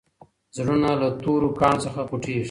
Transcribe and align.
زړونه 0.57 0.89
له 1.01 1.07
تورو 1.21 1.49
کاڼو 1.59 1.83
څخه 1.85 1.99
خوټېږي. 2.09 2.39